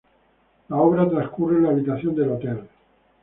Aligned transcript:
La 0.69 0.77
obra 0.77 1.07
transcurre 1.07 1.57
en 1.57 1.61
la 1.65 1.69
habitación 1.69 2.15
del 2.15 2.31
hotel. 2.31 2.63